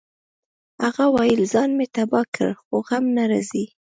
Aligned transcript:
هغه 0.83 1.05
ویل 1.15 1.41
ځان 1.53 1.69
مې 1.77 1.85
تباه 1.95 2.25
کړ 2.35 2.49
خو 2.61 2.75
غم 2.87 3.05
نه 3.17 3.23
راځي 3.31 3.65